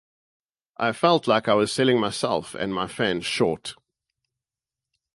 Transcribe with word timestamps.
I 0.77 0.93
felt 0.93 1.27
like 1.27 1.47
I 1.47 1.53
was 1.53 1.71
selling 1.71 1.99
myself 1.99 2.55
and 2.55 2.73
my 2.73 2.87
fans 2.87 3.23
short. 3.23 3.75